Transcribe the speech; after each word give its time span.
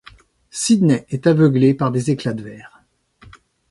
Sydney 0.49 1.05
est 1.11 1.27
aveuglé 1.27 1.75
par 1.75 1.91
des 1.91 2.09
éclats 2.09 2.33
de 2.33 2.41
verre. 2.41 2.81